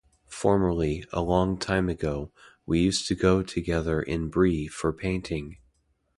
[0.31, 2.31] Formerly, a long time ago,
[2.65, 5.59] we used to go together in Brie for painting.